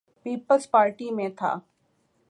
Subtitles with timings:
[0.23, 1.55] Peoples Party میں تھا۔